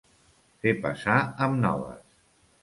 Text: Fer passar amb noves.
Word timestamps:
Fer 0.63 0.73
passar 0.85 1.19
amb 1.49 1.61
noves. 1.67 2.03